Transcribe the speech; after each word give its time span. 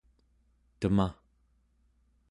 temaᵉ 0.79 1.07